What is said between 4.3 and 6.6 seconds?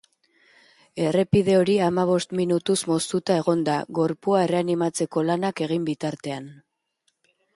erreanimatzeko lanak egin bitartean.